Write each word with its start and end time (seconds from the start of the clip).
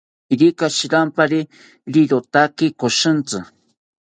Irika 0.35 0.67
shirampari 0.77 1.41
rirotaki 1.97 2.67
koshintzi 2.81 3.39